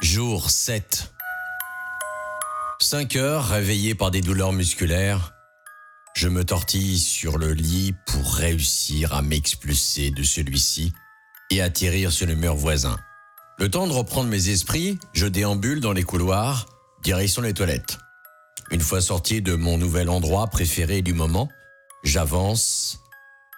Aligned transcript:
Jour 0.00 0.48
7. 0.48 1.12
5 2.80 3.16
heures, 3.16 3.48
réveillé 3.48 3.96
par 3.96 4.12
des 4.12 4.20
douleurs 4.20 4.52
musculaires, 4.52 5.34
je 6.14 6.28
me 6.28 6.44
tortille 6.44 7.00
sur 7.00 7.36
le 7.36 7.52
lit 7.52 7.94
pour 8.06 8.36
réussir 8.36 9.12
à 9.12 9.22
m'expulser 9.22 10.12
de 10.12 10.22
celui-ci 10.22 10.92
et 11.50 11.60
atterrir 11.60 12.12
sur 12.12 12.28
le 12.28 12.36
mur 12.36 12.54
voisin. 12.54 12.96
Le 13.58 13.68
temps 13.68 13.88
de 13.88 13.92
reprendre 13.92 14.28
mes 14.28 14.50
esprits, 14.50 15.00
je 15.14 15.26
déambule 15.26 15.80
dans 15.80 15.92
les 15.92 16.04
couloirs, 16.04 16.66
direction 17.02 17.42
les 17.42 17.54
toilettes. 17.54 17.98
Une 18.70 18.80
fois 18.80 19.00
sorti 19.00 19.42
de 19.42 19.56
mon 19.56 19.78
nouvel 19.78 20.10
endroit 20.10 20.46
préféré 20.46 21.02
du 21.02 21.12
moment, 21.12 21.48
j'avance 22.04 23.00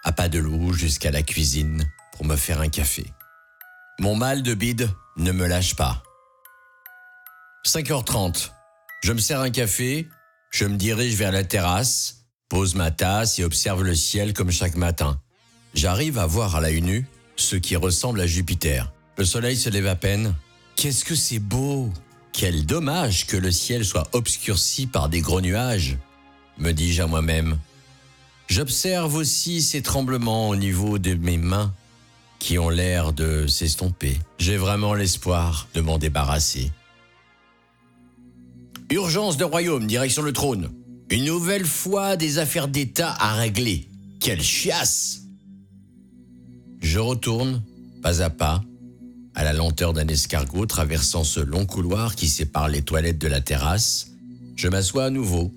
à 0.03 0.11
pas 0.11 0.27
de 0.27 0.39
loup 0.39 0.73
jusqu'à 0.73 1.11
la 1.11 1.21
cuisine 1.21 1.87
pour 2.13 2.25
me 2.25 2.35
faire 2.35 2.61
un 2.61 2.69
café. 2.69 3.05
Mon 3.99 4.15
mal 4.15 4.41
de 4.41 4.55
bide 4.55 4.89
ne 5.17 5.31
me 5.31 5.45
lâche 5.45 5.75
pas. 5.75 6.01
5h30. 7.65 8.49
Je 9.03 9.13
me 9.13 9.19
sers 9.19 9.39
un 9.39 9.51
café, 9.51 10.07
je 10.51 10.65
me 10.65 10.77
dirige 10.77 11.15
vers 11.15 11.31
la 11.31 11.43
terrasse, 11.43 12.25
pose 12.49 12.75
ma 12.75 12.91
tasse 12.91 13.39
et 13.39 13.43
observe 13.43 13.83
le 13.83 13.95
ciel 13.95 14.33
comme 14.33 14.51
chaque 14.51 14.75
matin. 14.75 15.19
J'arrive 15.73 16.17
à 16.17 16.25
voir 16.25 16.55
à 16.55 16.61
l'œil 16.61 16.81
nu 16.81 17.07
ce 17.35 17.55
qui 17.55 17.75
ressemble 17.75 18.19
à 18.21 18.27
Jupiter. 18.27 18.91
Le 19.17 19.25
soleil 19.25 19.55
se 19.55 19.69
lève 19.69 19.87
à 19.87 19.95
peine. 19.95 20.35
Qu'est-ce 20.75 21.05
que 21.05 21.15
c'est 21.15 21.39
beau 21.39 21.91
Quel 22.33 22.65
dommage 22.65 23.27
que 23.27 23.37
le 23.37 23.51
ciel 23.51 23.85
soit 23.85 24.09
obscurci 24.13 24.87
par 24.87 25.07
des 25.07 25.21
gros 25.21 25.41
nuages, 25.41 25.97
me 26.57 26.71
dis-je 26.71 27.03
à 27.03 27.07
moi-même. 27.07 27.59
J'observe 28.47 29.15
aussi 29.15 29.61
ces 29.61 29.81
tremblements 29.81 30.49
au 30.49 30.55
niveau 30.55 30.97
de 30.97 31.13
mes 31.13 31.37
mains 31.37 31.73
qui 32.39 32.57
ont 32.57 32.69
l'air 32.69 33.13
de 33.13 33.45
s'estomper. 33.45 34.19
J'ai 34.39 34.57
vraiment 34.57 34.93
l'espoir 34.95 35.67
de 35.75 35.81
m'en 35.81 35.99
débarrasser. 35.99 36.71
Urgence 38.91 39.37
de 39.37 39.45
royaume, 39.45 39.87
direction 39.87 40.21
le 40.21 40.33
trône. 40.33 40.69
Une 41.09 41.23
nouvelle 41.23 41.65
fois 41.65 42.17
des 42.17 42.39
affaires 42.39 42.67
d'État 42.67 43.15
à 43.19 43.35
régler. 43.35 43.87
Quelle 44.19 44.41
chiasse 44.41 45.21
Je 46.81 46.99
retourne, 46.99 47.63
pas 48.03 48.21
à 48.21 48.29
pas, 48.29 48.61
à 49.33 49.45
la 49.45 49.53
lenteur 49.53 49.93
d'un 49.93 50.09
escargot 50.09 50.65
traversant 50.65 51.23
ce 51.23 51.39
long 51.39 51.65
couloir 51.65 52.17
qui 52.17 52.27
sépare 52.27 52.67
les 52.67 52.81
toilettes 52.81 53.17
de 53.17 53.29
la 53.29 53.39
terrasse. 53.39 54.07
Je 54.57 54.67
m'assois 54.67 55.05
à 55.05 55.09
nouveau 55.09 55.53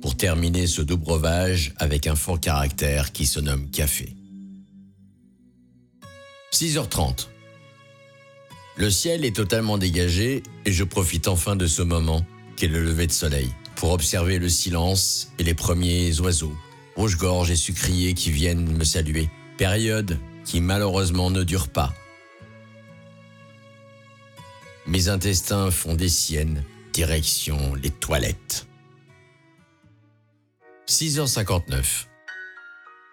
pour 0.00 0.16
terminer 0.16 0.68
ce 0.68 0.80
doux 0.80 0.96
breuvage 0.96 1.74
avec 1.78 2.06
un 2.06 2.14
fort 2.14 2.38
caractère 2.38 3.10
qui 3.10 3.26
se 3.26 3.40
nomme 3.40 3.68
café. 3.70 4.14
6h30. 6.52 7.26
Le 8.76 8.90
ciel 8.90 9.24
est 9.24 9.34
totalement 9.34 9.76
dégagé 9.76 10.44
et 10.64 10.72
je 10.72 10.84
profite 10.84 11.26
enfin 11.26 11.56
de 11.56 11.66
ce 11.66 11.82
moment 11.82 12.24
qu'est 12.56 12.68
le 12.68 12.82
lever 12.82 13.06
de 13.06 13.12
soleil 13.12 13.50
pour 13.76 13.92
observer 13.92 14.38
le 14.38 14.48
silence 14.48 15.30
et 15.38 15.44
les 15.44 15.54
premiers 15.54 16.18
oiseaux, 16.20 16.56
rouge-gorge 16.96 17.50
et 17.50 17.56
sucriers 17.56 18.14
qui 18.14 18.30
viennent 18.30 18.76
me 18.76 18.84
saluer. 18.84 19.28
Période 19.58 20.18
qui 20.44 20.60
malheureusement 20.60 21.30
ne 21.30 21.42
dure 21.42 21.68
pas. 21.68 21.92
Mes 24.86 25.08
intestins 25.08 25.70
font 25.70 25.94
des 25.94 26.08
siennes, 26.08 26.62
direction 26.92 27.74
les 27.74 27.90
toilettes. 27.90 28.66
6h59. 30.88 32.06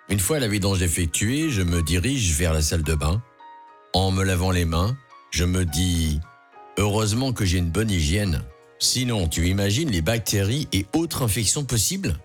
Une 0.09 0.19
fois 0.19 0.39
la 0.39 0.47
vidange 0.47 0.83
effectuée, 0.83 1.49
je 1.49 1.63
me 1.63 1.81
dirige 1.81 2.37
vers 2.37 2.53
la 2.53 2.61
salle 2.61 2.83
de 2.83 2.93
bain. 2.93 3.23
En 3.93 4.11
me 4.11 4.23
lavant 4.23 4.51
les 4.51 4.65
mains, 4.65 4.95
je 5.31 5.43
me 5.43 5.65
dis 5.65 6.19
Heureusement 6.77 7.33
que 7.33 7.45
j'ai 7.45 7.57
une 7.57 7.71
bonne 7.71 7.89
hygiène. 7.89 8.43
Sinon, 8.83 9.29
tu 9.29 9.47
imagines 9.47 9.89
les 9.89 10.01
bactéries 10.01 10.67
et 10.73 10.85
autres 10.93 11.21
infections 11.21 11.63
possibles? 11.63 12.17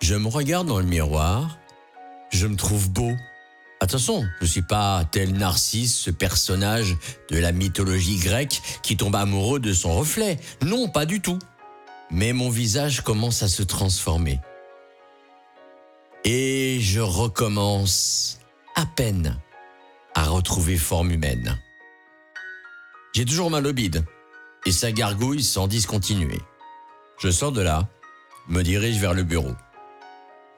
Je 0.00 0.14
me 0.14 0.26
regarde 0.26 0.66
dans 0.66 0.78
le 0.78 0.86
miroir. 0.86 1.58
Je 2.32 2.46
me 2.46 2.56
trouve 2.56 2.90
beau. 2.90 3.12
Attention, 3.80 4.22
je 4.40 4.46
ne 4.46 4.48
suis 4.48 4.62
pas 4.62 5.04
tel 5.04 5.34
Narcisse, 5.34 5.94
ce 5.94 6.10
personnage 6.10 6.96
de 7.30 7.38
la 7.38 7.52
mythologie 7.52 8.16
grecque 8.16 8.62
qui 8.82 8.96
tombe 8.96 9.14
amoureux 9.16 9.60
de 9.60 9.74
son 9.74 9.94
reflet. 9.94 10.38
Non, 10.62 10.88
pas 10.88 11.04
du 11.04 11.20
tout. 11.20 11.38
Mais 12.10 12.32
mon 12.32 12.48
visage 12.48 13.02
commence 13.02 13.42
à 13.42 13.48
se 13.48 13.62
transformer. 13.62 14.40
Et 16.24 16.78
je 16.80 17.00
recommence 17.00 18.38
à 18.76 18.86
peine 18.86 19.38
à 20.14 20.24
retrouver 20.24 20.78
forme 20.78 21.10
humaine. 21.10 21.60
J'ai 23.12 23.26
toujours 23.26 23.50
mal 23.50 23.66
au 23.66 23.74
bide 23.74 24.06
et 24.66 24.72
ça 24.72 24.92
gargouille 24.92 25.42
sans 25.42 25.68
discontinuer. 25.68 26.40
Je 27.18 27.30
sors 27.30 27.52
de 27.52 27.62
là, 27.62 27.88
me 28.48 28.62
dirige 28.62 28.98
vers 28.98 29.14
le 29.14 29.22
bureau. 29.22 29.54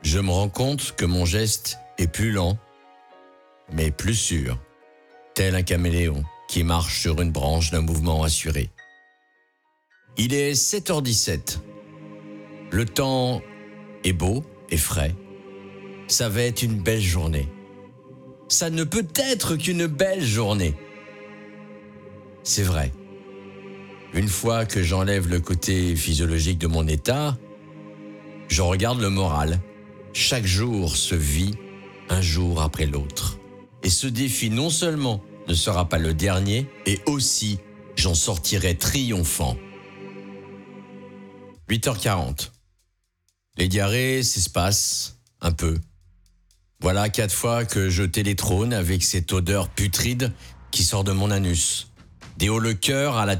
Je 0.02 0.18
me 0.18 0.30
rends 0.30 0.48
compte 0.48 0.96
que 0.96 1.04
mon 1.04 1.24
geste 1.24 1.78
est 1.98 2.08
plus 2.08 2.32
lent, 2.32 2.58
mais 3.70 3.90
plus 3.90 4.14
sûr, 4.14 4.58
tel 5.34 5.54
un 5.54 5.62
caméléon 5.62 6.24
qui 6.48 6.64
marche 6.64 7.00
sur 7.02 7.20
une 7.20 7.30
branche 7.30 7.70
d'un 7.70 7.82
mouvement 7.82 8.22
assuré. 8.22 8.70
Il 10.16 10.32
est 10.32 10.54
7h17. 10.54 11.58
Le 12.70 12.84
temps 12.86 13.42
est 14.04 14.12
beau 14.12 14.42
et 14.70 14.78
frais. 14.78 15.14
Ça 16.08 16.28
va 16.30 16.42
être 16.42 16.62
une 16.62 16.80
belle 16.80 17.02
journée. 17.02 17.48
Ça 18.48 18.70
ne 18.70 18.84
peut 18.84 19.06
être 19.16 19.56
qu'une 19.56 19.86
belle 19.86 20.24
journée. 20.24 20.74
C'est 22.42 22.62
vrai. 22.62 22.90
Une 24.14 24.28
fois 24.28 24.64
que 24.64 24.82
j'enlève 24.82 25.28
le 25.28 25.40
côté 25.40 25.94
physiologique 25.94 26.58
de 26.58 26.66
mon 26.66 26.86
état, 26.86 27.36
je 28.48 28.62
regarde 28.62 29.00
le 29.00 29.10
moral. 29.10 29.60
Chaque 30.12 30.46
jour 30.46 30.96
se 30.96 31.14
vit 31.14 31.54
un 32.08 32.22
jour 32.22 32.62
après 32.62 32.86
l'autre. 32.86 33.38
Et 33.82 33.90
ce 33.90 34.06
défi 34.06 34.50
non 34.50 34.70
seulement 34.70 35.22
ne 35.46 35.54
sera 35.54 35.88
pas 35.88 35.98
le 35.98 36.14
dernier, 36.14 36.66
et 36.86 37.00
aussi 37.06 37.58
j'en 37.96 38.14
sortirai 38.14 38.76
triomphant. 38.76 39.56
8h40. 41.68 42.50
Les 43.58 43.68
diarrhées 43.68 44.22
s'espacent 44.22 45.18
un 45.40 45.52
peu. 45.52 45.78
Voilà 46.80 47.08
quatre 47.10 47.34
fois 47.34 47.64
que 47.64 47.90
je 47.90 48.04
télétrône 48.04 48.72
avec 48.72 49.02
cette 49.02 49.32
odeur 49.32 49.68
putride 49.68 50.32
qui 50.70 50.84
sort 50.84 51.04
de 51.04 51.12
mon 51.12 51.30
anus. 51.30 51.92
Des 52.38 52.48
hauts 52.48 52.58
le 52.58 52.74
cœur 52.74 53.16
à 53.16 53.26
la 53.26 53.36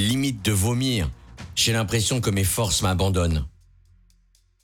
limite 0.00 0.44
de 0.44 0.52
vomir. 0.52 1.10
J'ai 1.54 1.72
l'impression 1.72 2.20
que 2.20 2.30
mes 2.30 2.44
forces 2.44 2.82
m'abandonnent. 2.82 3.46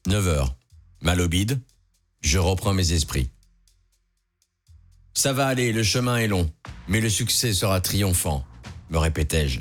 9 0.07 0.29
heures. 0.29 0.57
Mal 1.03 1.21
au 1.21 1.29
bide. 1.29 1.61
Je 2.21 2.39
reprends 2.39 2.73
mes 2.73 2.93
esprits. 2.93 3.31
Ça 5.15 5.33
va 5.33 5.47
aller, 5.47 5.73
le 5.73 5.83
chemin 5.83 6.19
est 6.19 6.29
long, 6.29 6.51
mais 6.87 7.01
le 7.01 7.11
succès 7.11 7.53
sera 7.53 7.81
triomphant, 7.81 8.45
me 8.91 8.99
répétais-je. 8.99 9.61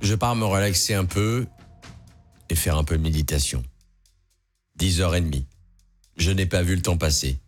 Je 0.00 0.14
pars 0.14 0.36
me 0.36 0.44
relaxer 0.44 0.94
un 0.94 1.04
peu 1.04 1.46
et 2.48 2.54
faire 2.54 2.76
un 2.76 2.84
peu 2.84 2.96
de 2.96 3.02
méditation. 3.02 3.62
10h30. 4.78 5.44
Je 6.16 6.30
n'ai 6.30 6.46
pas 6.46 6.62
vu 6.62 6.76
le 6.76 6.82
temps 6.82 6.96
passer. 6.96 7.38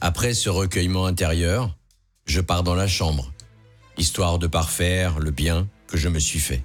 Après 0.00 0.34
ce 0.34 0.50
recueillement 0.50 1.06
intérieur, 1.06 1.74
je 2.26 2.40
pars 2.40 2.62
dans 2.62 2.74
la 2.74 2.88
chambre 2.88 3.32
histoire 3.98 4.38
de 4.38 4.46
parfaire 4.46 5.18
le 5.18 5.30
bien 5.30 5.68
que 5.86 5.96
je 5.96 6.08
me 6.08 6.18
suis 6.18 6.38
fait. 6.38 6.62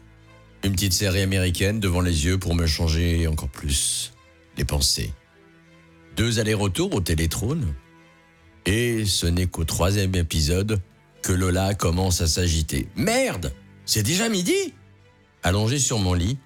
Une 0.64 0.74
petite 0.74 0.94
série 0.94 1.22
américaine 1.22 1.80
devant 1.80 2.02
les 2.02 2.26
yeux 2.26 2.38
pour 2.38 2.56
me 2.56 2.68
changer 2.68 3.28
encore 3.28 3.50
plus 3.50 4.14
les 4.58 4.66
pensées. 4.66 5.14
Deux 6.16 6.40
allers-retours 6.40 6.94
au 6.94 7.02
télétrône. 7.02 7.74
Et 8.66 9.06
ce 9.06 9.26
n'est 9.26 9.48
qu'au 9.48 9.64
troisième 9.64 10.14
épisode 10.16 10.80
que 11.24 11.32
Lola 11.32 11.74
commence 11.74 12.22
à 12.22 12.28
s'agiter. 12.28 12.88
Merde 12.96 13.54
C'est 13.86 14.04
déjà 14.04 14.30
midi 14.30 14.74
Allongé 15.44 15.80
sur 15.80 15.98
mon 15.98 16.14
lit, 16.14 16.38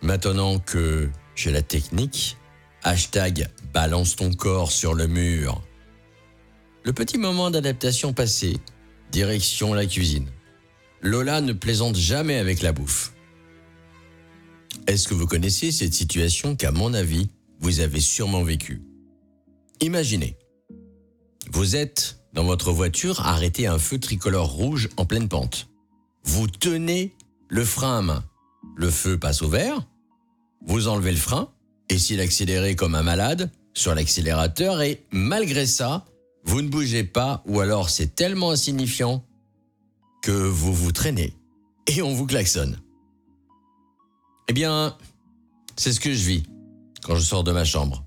maintenant 0.00 0.60
que 0.60 1.10
j'ai 1.34 1.50
la 1.50 1.62
technique, 1.62 2.36
hashtag 2.84 3.48
balance 3.72 4.14
ton 4.14 4.32
corps 4.32 4.70
sur 4.70 4.94
le 4.94 5.08
mur. 5.08 5.60
Le 6.84 6.92
petit 6.92 7.18
moment 7.18 7.50
d'adaptation 7.50 8.12
passé, 8.12 8.58
Direction 9.14 9.74
la 9.74 9.86
cuisine. 9.86 10.26
Lola 11.00 11.40
ne 11.40 11.52
plaisante 11.52 11.94
jamais 11.94 12.34
avec 12.34 12.62
la 12.62 12.72
bouffe. 12.72 13.12
Est-ce 14.88 15.06
que 15.06 15.14
vous 15.14 15.28
connaissez 15.28 15.70
cette 15.70 15.94
situation 15.94 16.56
qu'à 16.56 16.72
mon 16.72 16.92
avis, 16.94 17.28
vous 17.60 17.78
avez 17.78 18.00
sûrement 18.00 18.42
vécue? 18.42 18.82
Imaginez, 19.80 20.36
vous 21.52 21.76
êtes 21.76 22.24
dans 22.32 22.42
votre 22.42 22.72
voiture 22.72 23.20
arrêté 23.20 23.68
à 23.68 23.74
un 23.74 23.78
feu 23.78 24.00
tricolore 24.00 24.50
rouge 24.50 24.88
en 24.96 25.04
pleine 25.04 25.28
pente. 25.28 25.68
Vous 26.24 26.48
tenez 26.48 27.14
le 27.48 27.64
frein 27.64 27.98
à 27.98 28.02
main. 28.02 28.24
Le 28.74 28.90
feu 28.90 29.16
passe 29.16 29.42
au 29.42 29.48
vert, 29.48 29.86
vous 30.66 30.88
enlevez 30.88 31.12
le 31.12 31.18
frein, 31.18 31.52
essayez 31.88 32.18
d'accélérer 32.18 32.74
comme 32.74 32.96
un 32.96 33.04
malade 33.04 33.52
sur 33.74 33.94
l'accélérateur 33.94 34.82
et 34.82 35.04
malgré 35.12 35.66
ça, 35.66 36.04
vous 36.44 36.62
ne 36.62 36.68
bougez 36.68 37.04
pas 37.04 37.42
ou 37.46 37.60
alors 37.60 37.90
c'est 37.90 38.14
tellement 38.14 38.50
insignifiant 38.50 39.24
que 40.22 40.32
vous 40.32 40.72
vous 40.72 40.92
traînez 40.92 41.34
et 41.86 42.02
on 42.02 42.14
vous 42.14 42.26
klaxonne. 42.26 42.78
Eh 44.48 44.52
bien, 44.52 44.96
c'est 45.76 45.92
ce 45.92 46.00
que 46.00 46.12
je 46.12 46.24
vis 46.24 46.42
quand 47.02 47.16
je 47.16 47.22
sors 47.22 47.44
de 47.44 47.52
ma 47.52 47.64
chambre. 47.64 48.04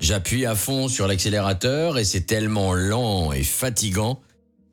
J'appuie 0.00 0.44
à 0.44 0.54
fond 0.54 0.88
sur 0.88 1.06
l'accélérateur 1.06 1.98
et 1.98 2.04
c'est 2.04 2.22
tellement 2.22 2.74
lent 2.74 3.32
et 3.32 3.44
fatigant 3.44 4.20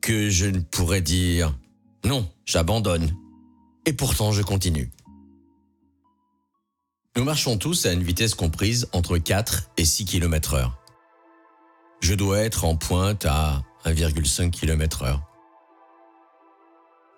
que 0.00 0.28
je 0.30 0.46
ne 0.46 0.60
pourrais 0.60 1.00
dire 1.00 1.56
non, 2.04 2.28
j'abandonne. 2.44 3.12
Et 3.86 3.92
pourtant, 3.92 4.32
je 4.32 4.42
continue. 4.42 4.90
Nous 7.16 7.24
marchons 7.24 7.58
tous 7.58 7.86
à 7.86 7.92
une 7.92 8.02
vitesse 8.02 8.34
comprise 8.34 8.88
entre 8.92 9.18
4 9.18 9.70
et 9.76 9.84
6 9.84 10.04
km 10.06 10.54
heure. 10.54 10.81
Je 12.02 12.14
dois 12.14 12.40
être 12.40 12.64
en 12.64 12.74
pointe 12.74 13.24
à 13.26 13.62
1,5 13.84 14.50
km 14.50 15.04
heure. 15.04 15.22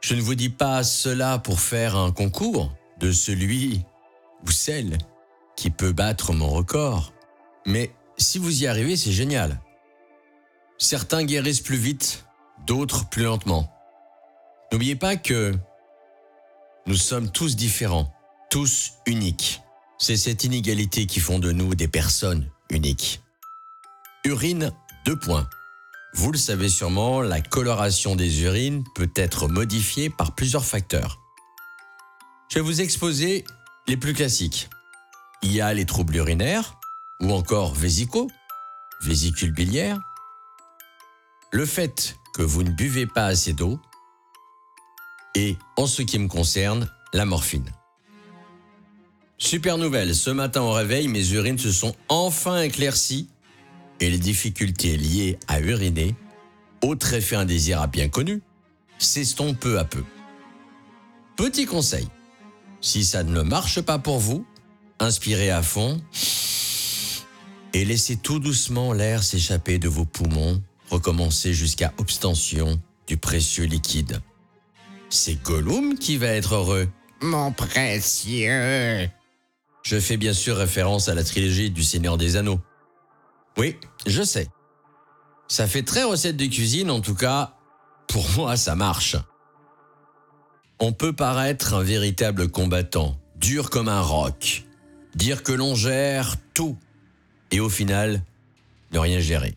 Je 0.02 0.14
ne 0.14 0.20
vous 0.20 0.34
dis 0.34 0.50
pas 0.50 0.84
cela 0.84 1.38
pour 1.38 1.58
faire 1.58 1.96
un 1.96 2.12
concours 2.12 2.70
de 3.00 3.10
celui 3.10 3.82
ou 4.46 4.50
celle 4.50 4.98
qui 5.56 5.70
peut 5.70 5.92
battre 5.92 6.34
mon 6.34 6.50
record. 6.50 7.14
Mais 7.64 7.94
si 8.18 8.38
vous 8.38 8.62
y 8.62 8.66
arrivez, 8.66 8.98
c'est 8.98 9.10
génial. 9.10 9.58
Certains 10.76 11.24
guérissent 11.24 11.62
plus 11.62 11.78
vite, 11.78 12.26
d'autres 12.66 13.08
plus 13.08 13.22
lentement. 13.22 13.72
N'oubliez 14.70 14.96
pas 14.96 15.16
que 15.16 15.54
nous 16.86 16.96
sommes 16.96 17.30
tous 17.30 17.56
différents, 17.56 18.12
tous 18.50 18.92
uniques. 19.06 19.62
C'est 19.96 20.18
cette 20.18 20.44
inégalité 20.44 21.06
qui 21.06 21.20
font 21.20 21.38
de 21.38 21.52
nous 21.52 21.74
des 21.74 21.88
personnes 21.88 22.50
uniques. 22.68 23.22
Urine, 24.26 24.72
deux 25.04 25.16
points. 25.16 25.46
Vous 26.14 26.32
le 26.32 26.38
savez 26.38 26.70
sûrement, 26.70 27.20
la 27.20 27.42
coloration 27.42 28.16
des 28.16 28.40
urines 28.40 28.82
peut 28.94 29.10
être 29.16 29.48
modifiée 29.48 30.08
par 30.08 30.34
plusieurs 30.34 30.64
facteurs. 30.64 31.20
Je 32.48 32.54
vais 32.54 32.62
vous 32.62 32.80
exposer 32.80 33.44
les 33.86 33.98
plus 33.98 34.14
classiques. 34.14 34.70
Il 35.42 35.52
y 35.52 35.60
a 35.60 35.74
les 35.74 35.84
troubles 35.84 36.16
urinaires, 36.16 36.78
ou 37.20 37.32
encore 37.32 37.74
vésicaux, 37.74 38.30
vésicule 39.02 39.52
biliaire. 39.52 40.00
Le 41.52 41.66
fait 41.66 42.16
que 42.34 42.42
vous 42.42 42.62
ne 42.62 42.70
buvez 42.70 43.06
pas 43.06 43.26
assez 43.26 43.52
d'eau, 43.52 43.78
et 45.34 45.58
en 45.76 45.86
ce 45.86 46.00
qui 46.00 46.18
me 46.18 46.28
concerne, 46.28 46.88
la 47.12 47.26
morphine. 47.26 47.70
Super 49.36 49.76
nouvelle, 49.76 50.14
ce 50.14 50.30
matin 50.30 50.62
au 50.62 50.72
réveil, 50.72 51.08
mes 51.08 51.32
urines 51.32 51.58
se 51.58 51.70
sont 51.70 51.94
enfin 52.08 52.62
éclaircies 52.62 53.28
et 54.00 54.10
les 54.10 54.18
difficultés 54.18 54.96
liées 54.96 55.38
à 55.48 55.60
uriner, 55.60 56.14
autre 56.82 57.14
effet 57.14 57.36
indésirable 57.36 57.92
bien 57.92 58.08
connu, 58.08 58.42
s'estompent 58.98 59.58
peu 59.58 59.78
à 59.78 59.84
peu. 59.84 60.04
Petit 61.36 61.66
conseil, 61.66 62.08
si 62.80 63.04
ça 63.04 63.22
ne 63.22 63.42
marche 63.42 63.80
pas 63.80 63.98
pour 63.98 64.18
vous, 64.18 64.46
inspirez 65.00 65.50
à 65.50 65.62
fond 65.62 66.00
et 67.72 67.84
laissez 67.84 68.16
tout 68.16 68.38
doucement 68.38 68.92
l'air 68.92 69.24
s'échapper 69.24 69.78
de 69.78 69.88
vos 69.88 70.04
poumons, 70.04 70.62
recommencez 70.90 71.52
jusqu'à 71.52 71.92
obstention 71.98 72.80
du 73.06 73.16
précieux 73.16 73.64
liquide. 73.64 74.20
C'est 75.10 75.42
Gollum 75.42 75.98
qui 75.98 76.16
va 76.16 76.28
être 76.28 76.54
heureux. 76.54 76.88
Mon 77.20 77.52
précieux. 77.52 79.08
Je 79.82 80.00
fais 80.00 80.16
bien 80.16 80.32
sûr 80.32 80.56
référence 80.56 81.08
à 81.08 81.14
la 81.14 81.24
trilogie 81.24 81.70
du 81.70 81.82
Seigneur 81.82 82.16
des 82.16 82.36
Anneaux. 82.36 82.60
Oui, 83.56 83.76
je 84.06 84.22
sais. 84.22 84.48
Ça 85.48 85.66
fait 85.66 85.82
très 85.82 86.02
recette 86.02 86.36
de 86.36 86.46
cuisine, 86.46 86.90
en 86.90 87.00
tout 87.00 87.14
cas, 87.14 87.54
pour 88.08 88.28
moi, 88.36 88.56
ça 88.56 88.74
marche. 88.74 89.16
On 90.80 90.92
peut 90.92 91.12
paraître 91.12 91.74
un 91.74 91.82
véritable 91.82 92.48
combattant, 92.48 93.16
dur 93.36 93.70
comme 93.70 93.88
un 93.88 94.00
roc, 94.00 94.64
dire 95.14 95.42
que 95.42 95.52
l'on 95.52 95.74
gère 95.74 96.36
tout, 96.54 96.76
et 97.50 97.60
au 97.60 97.68
final, 97.68 98.22
ne 98.92 98.98
rien 98.98 99.20
gérer. 99.20 99.56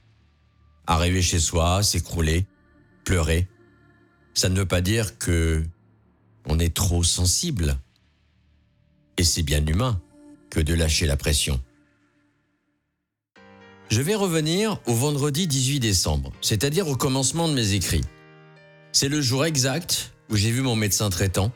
Arriver 0.86 1.22
chez 1.22 1.40
soi, 1.40 1.82
s'écrouler, 1.84 2.46
pleurer, 3.04 3.48
ça 4.34 4.50
ne 4.50 4.60
veut 4.60 4.68
pas 4.68 4.82
dire 4.82 5.18
que 5.18 5.66
on 6.46 6.60
est 6.60 6.74
trop 6.74 7.04
sensible. 7.04 7.78
Et 9.18 9.24
c'est 9.24 9.42
bien 9.42 9.66
humain 9.66 10.00
que 10.50 10.60
de 10.60 10.74
lâcher 10.74 11.08
la 11.08 11.18
pression. 11.18 11.60
Je 13.90 14.02
vais 14.02 14.16
revenir 14.16 14.80
au 14.86 14.94
vendredi 14.94 15.48
18 15.48 15.80
décembre, 15.80 16.34
c'est-à-dire 16.42 16.88
au 16.90 16.96
commencement 16.96 17.48
de 17.48 17.54
mes 17.54 17.74
écrits. 17.74 18.04
C'est 18.92 19.08
le 19.08 19.22
jour 19.22 19.46
exact 19.46 20.14
où 20.30 20.36
j'ai 20.36 20.52
vu 20.52 20.62
mon 20.62 20.76
médecin 20.76 21.10
traitant. 21.10 21.52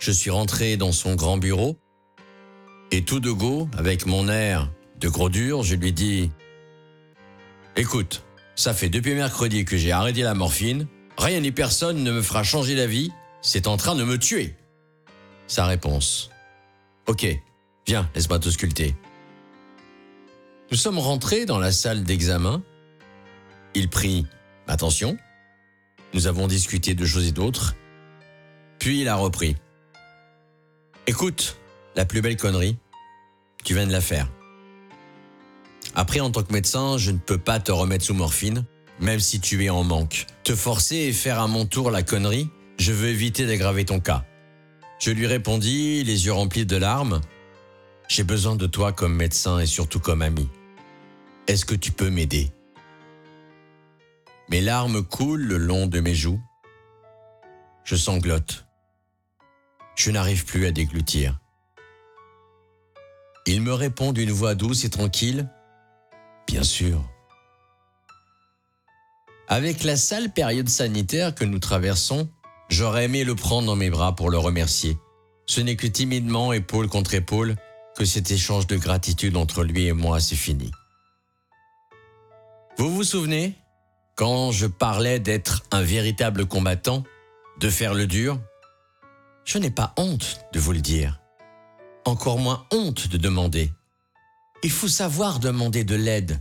Je 0.00 0.10
suis 0.10 0.30
rentré 0.30 0.76
dans 0.76 0.90
son 0.90 1.14
grand 1.14 1.36
bureau 1.38 1.78
et 2.90 3.04
tout 3.04 3.20
de 3.20 3.30
go, 3.30 3.68
avec 3.76 4.06
mon 4.06 4.28
air 4.28 4.70
de 4.98 5.08
gros 5.08 5.28
dur, 5.28 5.62
je 5.62 5.74
lui 5.74 5.92
dis 5.92 6.30
Écoute, 7.76 8.24
ça 8.56 8.74
fait 8.74 8.88
depuis 8.88 9.14
mercredi 9.14 9.64
que 9.64 9.76
j'ai 9.76 9.92
arrêté 9.92 10.22
la 10.22 10.34
morphine, 10.34 10.86
rien 11.16 11.40
ni 11.40 11.52
personne 11.52 12.02
ne 12.02 12.10
me 12.10 12.22
fera 12.22 12.42
changer 12.42 12.74
d'avis, 12.74 13.12
c'est 13.40 13.66
en 13.66 13.76
train 13.76 13.94
de 13.94 14.02
me 14.04 14.18
tuer. 14.18 14.56
Sa 15.46 15.66
réponse 15.66 16.30
Ok, 17.06 17.26
viens, 17.86 18.10
laisse-moi 18.14 18.38
te 18.38 18.48
sculpter. 18.48 18.94
Nous 20.70 20.76
sommes 20.76 20.98
rentrés 20.98 21.46
dans 21.46 21.58
la 21.58 21.72
salle 21.72 22.04
d'examen. 22.04 22.62
Il 23.74 23.88
prit 23.88 24.26
attention. 24.66 25.16
Nous 26.12 26.26
avons 26.26 26.46
discuté 26.46 26.94
de 26.94 27.06
choses 27.06 27.26
et 27.26 27.32
d'autres. 27.32 27.74
Puis 28.78 29.00
il 29.00 29.08
a 29.08 29.16
repris. 29.16 29.56
Écoute, 31.06 31.56
la 31.96 32.04
plus 32.04 32.20
belle 32.20 32.36
connerie, 32.36 32.76
tu 33.64 33.72
viens 33.72 33.86
de 33.86 33.92
la 33.92 34.02
faire. 34.02 34.28
Après, 35.94 36.20
en 36.20 36.30
tant 36.30 36.42
que 36.42 36.52
médecin, 36.52 36.98
je 36.98 37.12
ne 37.12 37.18
peux 37.18 37.38
pas 37.38 37.60
te 37.60 37.72
remettre 37.72 38.04
sous 38.04 38.14
morphine, 38.14 38.66
même 39.00 39.20
si 39.20 39.40
tu 39.40 39.64
es 39.64 39.70
en 39.70 39.84
manque. 39.84 40.26
Te 40.44 40.54
forcer 40.54 40.96
et 40.96 41.12
faire 41.12 41.40
à 41.40 41.46
mon 41.46 41.64
tour 41.64 41.90
la 41.90 42.02
connerie, 42.02 42.50
je 42.78 42.92
veux 42.92 43.08
éviter 43.08 43.46
d'aggraver 43.46 43.86
ton 43.86 44.00
cas. 44.00 44.26
Je 44.98 45.12
lui 45.12 45.26
répondis, 45.26 46.04
les 46.04 46.26
yeux 46.26 46.32
remplis 46.32 46.66
de 46.66 46.76
larmes. 46.76 47.22
J'ai 48.06 48.24
besoin 48.24 48.54
de 48.54 48.66
toi 48.66 48.92
comme 48.92 49.14
médecin 49.14 49.58
et 49.60 49.66
surtout 49.66 50.00
comme 50.00 50.20
ami. 50.20 50.48
Est-ce 51.48 51.64
que 51.64 51.74
tu 51.74 51.92
peux 51.92 52.10
m'aider? 52.10 52.52
Mes 54.50 54.60
larmes 54.60 55.02
coulent 55.02 55.46
le 55.46 55.56
long 55.56 55.86
de 55.86 55.98
mes 55.98 56.14
joues. 56.14 56.40
Je 57.84 57.96
sanglote. 57.96 58.66
Je 59.96 60.10
n'arrive 60.10 60.44
plus 60.44 60.66
à 60.66 60.72
déglutir. 60.72 61.40
Il 63.46 63.62
me 63.62 63.72
répond 63.72 64.12
d'une 64.12 64.30
voix 64.30 64.54
douce 64.54 64.84
et 64.84 64.90
tranquille. 64.90 65.48
Bien 66.46 66.62
sûr. 66.62 67.02
Avec 69.48 69.84
la 69.84 69.96
sale 69.96 70.30
période 70.30 70.68
sanitaire 70.68 71.34
que 71.34 71.46
nous 71.46 71.58
traversons, 71.58 72.30
j'aurais 72.68 73.06
aimé 73.06 73.24
le 73.24 73.34
prendre 73.34 73.68
dans 73.68 73.76
mes 73.76 73.88
bras 73.88 74.14
pour 74.14 74.28
le 74.28 74.36
remercier. 74.36 74.98
Ce 75.46 75.62
n'est 75.62 75.76
que 75.76 75.86
timidement, 75.86 76.52
épaule 76.52 76.88
contre 76.88 77.14
épaule, 77.14 77.56
que 77.96 78.04
cet 78.04 78.30
échange 78.30 78.66
de 78.66 78.76
gratitude 78.76 79.38
entre 79.38 79.64
lui 79.64 79.86
et 79.86 79.94
moi 79.94 80.20
s'est 80.20 80.36
fini. 80.36 80.70
Vous 82.78 82.94
vous 82.94 83.02
souvenez 83.02 83.56
quand 84.14 84.52
je 84.52 84.66
parlais 84.66 85.18
d'être 85.18 85.64
un 85.72 85.82
véritable 85.82 86.46
combattant, 86.46 87.02
de 87.58 87.70
faire 87.70 87.92
le 87.92 88.06
dur? 88.06 88.38
Je 89.44 89.58
n'ai 89.58 89.72
pas 89.72 89.92
honte 89.96 90.46
de 90.52 90.60
vous 90.60 90.70
le 90.70 90.80
dire. 90.80 91.20
Encore 92.04 92.38
moins 92.38 92.68
honte 92.72 93.08
de 93.08 93.18
demander. 93.18 93.72
Il 94.62 94.70
faut 94.70 94.86
savoir 94.86 95.40
demander 95.40 95.82
de 95.82 95.96
l'aide. 95.96 96.40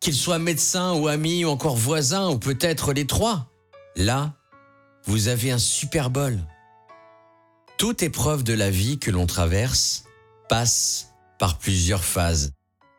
Qu'il 0.00 0.12
soit 0.12 0.38
médecin 0.38 0.92
ou 0.92 1.08
ami 1.08 1.46
ou 1.46 1.48
encore 1.48 1.76
voisin 1.76 2.28
ou 2.28 2.38
peut-être 2.38 2.92
les 2.92 3.06
trois. 3.06 3.50
Là, 3.96 4.34
vous 5.04 5.28
avez 5.28 5.50
un 5.50 5.58
super 5.58 6.10
bol. 6.10 6.38
Toute 7.78 8.02
épreuve 8.02 8.44
de 8.44 8.52
la 8.52 8.68
vie 8.68 8.98
que 8.98 9.10
l'on 9.10 9.26
traverse 9.26 10.04
passe 10.50 11.14
par 11.38 11.56
plusieurs 11.58 12.04
phases. 12.04 12.52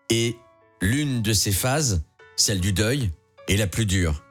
Et 0.09 0.35
l'une 0.81 1.21
de 1.21 1.31
ces 1.31 1.51
phases, 1.51 2.01
celle 2.35 2.59
du 2.59 2.73
deuil, 2.73 3.11
est 3.47 3.57
la 3.57 3.67
plus 3.67 3.85
dure. 3.85 4.23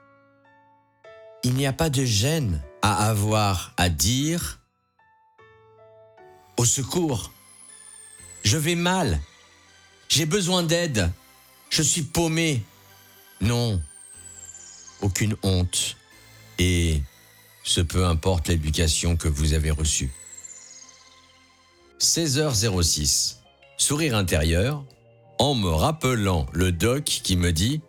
Il 1.42 1.54
n'y 1.54 1.66
a 1.66 1.72
pas 1.72 1.90
de 1.90 2.04
gêne 2.04 2.62
à 2.82 3.08
avoir 3.08 3.72
à 3.76 3.88
dire 3.88 4.60
au 6.56 6.64
secours. 6.64 7.32
Je 8.44 8.56
vais 8.56 8.74
mal. 8.74 9.20
J'ai 10.08 10.26
besoin 10.26 10.62
d'aide. 10.62 11.10
Je 11.70 11.82
suis 11.82 12.02
paumé. 12.02 12.62
Non. 13.40 13.80
Aucune 15.00 15.36
honte. 15.42 15.96
Et 16.58 17.02
ce 17.64 17.80
peu 17.80 18.04
importe 18.04 18.48
l'éducation 18.48 19.16
que 19.16 19.28
vous 19.28 19.54
avez 19.54 19.70
reçue. 19.70 20.12
16h06. 22.00 23.36
Sourire 23.76 24.14
intérieur, 24.16 24.84
en 25.38 25.54
me 25.54 25.68
rappelant 25.68 26.46
le 26.52 26.70
doc 26.70 27.04
qui 27.04 27.36
me 27.36 27.52
dit 27.52 27.80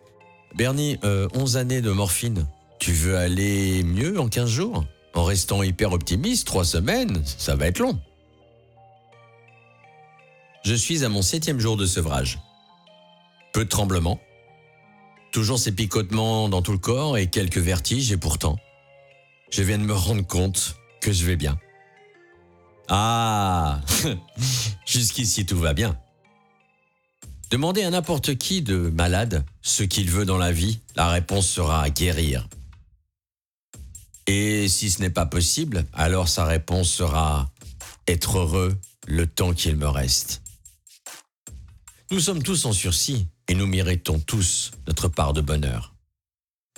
Bernie, 0.56 0.98
euh, 1.04 1.28
11 1.34 1.58
années 1.58 1.82
de 1.82 1.90
morphine. 1.90 2.46
Tu 2.78 2.92
veux 2.92 3.16
aller 3.16 3.82
mieux 3.84 4.18
en 4.18 4.28
15 4.28 4.48
jours? 4.48 4.84
En 5.14 5.24
restant 5.24 5.62
hyper 5.62 5.92
optimiste, 5.92 6.46
trois 6.46 6.64
semaines, 6.64 7.22
ça 7.24 7.56
va 7.56 7.66
être 7.66 7.78
long. 7.78 8.00
Je 10.64 10.74
suis 10.74 11.04
à 11.04 11.08
mon 11.08 11.22
septième 11.22 11.60
jour 11.60 11.76
de 11.76 11.84
sevrage. 11.86 12.38
Peu 13.52 13.64
de 13.64 13.68
tremblements, 13.68 14.20
toujours 15.30 15.58
ces 15.58 15.72
picotements 15.72 16.48
dans 16.48 16.62
tout 16.62 16.72
le 16.72 16.78
corps 16.78 17.18
et 17.18 17.28
quelques 17.28 17.58
vertiges 17.58 18.10
et 18.12 18.16
pourtant, 18.16 18.58
je 19.50 19.62
viens 19.62 19.78
de 19.78 19.84
me 19.84 19.94
rendre 19.94 20.26
compte 20.26 20.76
que 21.00 21.12
je 21.12 21.24
vais 21.24 21.36
bien. 21.36 21.58
Ah 22.88 23.80
Jusqu'ici 24.86 25.44
tout 25.44 25.58
va 25.58 25.74
bien. 25.74 25.98
Demandez 27.56 27.84
à 27.84 27.90
n'importe 27.90 28.36
qui 28.36 28.60
de 28.60 28.76
malade 28.76 29.42
ce 29.62 29.82
qu'il 29.82 30.10
veut 30.10 30.26
dans 30.26 30.36
la 30.36 30.52
vie, 30.52 30.80
la 30.94 31.08
réponse 31.08 31.48
sera 31.48 31.88
guérir. 31.88 32.46
Et 34.26 34.68
si 34.68 34.90
ce 34.90 35.00
n'est 35.00 35.08
pas 35.08 35.24
possible, 35.24 35.86
alors 35.94 36.28
sa 36.28 36.44
réponse 36.44 36.90
sera 36.90 37.50
être 38.08 38.40
heureux 38.40 38.76
le 39.06 39.26
temps 39.26 39.54
qu'il 39.54 39.76
me 39.76 39.88
reste. 39.88 40.42
Nous 42.10 42.20
sommes 42.20 42.42
tous 42.42 42.66
en 42.66 42.74
sursis 42.74 43.26
et 43.48 43.54
nous 43.54 43.66
méritons 43.66 44.18
tous 44.18 44.72
notre 44.86 45.08
part 45.08 45.32
de 45.32 45.40
bonheur. 45.40 45.94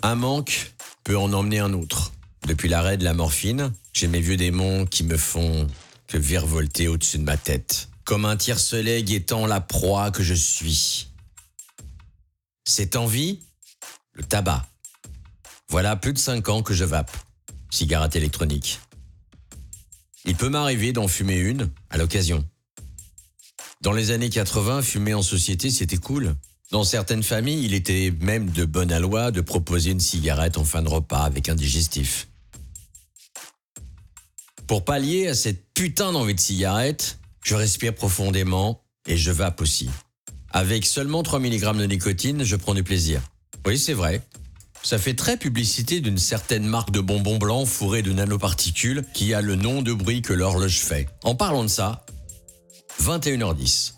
Un 0.05 0.15
manque 0.15 0.75
peut 1.03 1.19
en 1.19 1.33
emmener 1.33 1.59
un 1.59 1.73
autre. 1.73 2.13
Depuis 2.47 2.69
l'arrêt 2.69 2.99
de 2.99 3.05
la 3.05 3.15
morphine, 3.15 3.73
j'ai 3.93 4.07
mes 4.07 4.21
vieux 4.21 4.37
démons 4.37 4.87
qui 4.87 5.03
me 5.03 5.17
font 5.17 5.67
que 6.07 6.19
virevolter 6.19 6.87
au-dessus 6.87 7.19
de 7.19 7.25
ma 7.25 7.37
tête, 7.37 7.89
comme 8.09 8.25
un 8.25 8.39
tiercelet 8.39 9.03
guettant 9.03 9.45
la 9.45 9.61
proie 9.61 10.11
que 10.11 10.23
je 10.23 10.33
suis. 10.33 11.09
Cette 12.65 12.97
envie, 12.97 13.41
le 14.15 14.25
tabac. 14.25 14.67
Voilà 15.69 15.95
plus 15.95 16.15
de 16.15 16.19
cinq 16.19 16.49
ans 16.49 16.63
que 16.63 16.73
je 16.73 16.87
vape 16.87 17.15
cigarette 17.71 18.17
électronique. 18.17 18.81
Il 20.25 20.37
peut 20.37 20.49
m'arriver 20.49 20.95
d'en 20.95 21.07
fumer 21.07 21.37
une 21.37 21.69
à 21.91 21.99
l'occasion. 21.99 22.49
Dans 23.83 23.93
les 23.93 24.11
années 24.11 24.31
80, 24.31 24.81
fumer 24.81 25.13
en 25.13 25.21
société, 25.21 25.69
c'était 25.69 25.99
cool. 25.99 26.35
Dans 26.71 26.85
certaines 26.85 27.23
familles, 27.23 27.63
il 27.63 27.75
était 27.75 28.11
même 28.23 28.49
de 28.49 28.65
bonne 28.65 28.97
loi 28.97 29.33
de 29.33 29.43
proposer 29.43 29.91
une 29.91 30.01
cigarette 30.01 30.57
en 30.57 30.65
fin 30.65 30.81
de 30.81 30.89
repas 30.89 31.25
avec 31.25 31.51
un 31.51 31.55
digestif. 31.55 32.29
Pour 34.67 34.87
pallier 34.87 35.29
à 35.29 35.35
cette 35.35 35.75
putain 35.75 36.13
d'envie 36.13 36.35
de 36.35 36.41
cigarette, 36.41 37.19
je 37.49 37.55
respire 37.55 37.95
profondément 37.95 38.83
et 39.07 39.17
je 39.17 39.31
vape 39.31 39.63
aussi. 39.63 39.89
Avec 40.51 40.85
seulement 40.85 41.23
3 41.23 41.41
mg 41.41 41.79
de 41.79 41.85
nicotine, 41.87 42.45
je 42.45 42.57
prends 42.57 42.75
du 42.75 42.83
plaisir. 42.83 43.23
Oui, 43.67 43.79
c'est 43.79 43.95
vrai. 43.95 44.21
Ça 44.83 44.99
fait 44.99 45.15
très 45.15 45.39
publicité 45.39 46.01
d'une 46.01 46.19
certaine 46.19 46.67
marque 46.67 46.91
de 46.91 47.01
bonbons 47.01 47.39
blancs 47.39 47.67
fourrés 47.67 48.03
de 48.03 48.13
nanoparticules 48.13 49.03
qui 49.15 49.33
a 49.33 49.41
le 49.41 49.55
nom 49.55 49.81
de 49.81 49.95
bruit 49.95 50.21
que 50.21 50.35
l'horloge 50.35 50.81
fait. 50.81 51.09
En 51.25 51.35
parlant 51.35 51.63
de 51.63 51.69
ça, 51.69 52.05
21h10. 53.01 53.95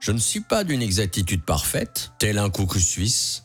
Je 0.00 0.12
ne 0.12 0.18
suis 0.18 0.40
pas 0.40 0.62
d'une 0.62 0.82
exactitude 0.82 1.46
parfaite, 1.46 2.12
tel 2.18 2.36
un 2.36 2.50
coucou 2.50 2.78
suisse. 2.78 3.44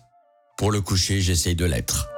Pour 0.58 0.72
le 0.72 0.82
coucher, 0.82 1.22
j'essaye 1.22 1.56
de 1.56 1.64
l'être. 1.64 2.11